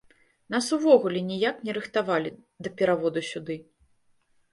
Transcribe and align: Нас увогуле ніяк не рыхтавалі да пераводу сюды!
Нас 0.53 0.69
увогуле 0.77 1.19
ніяк 1.31 1.59
не 1.67 1.75
рыхтавалі 1.77 2.31
да 2.69 2.73
пераводу 2.81 3.19
сюды! 3.31 3.59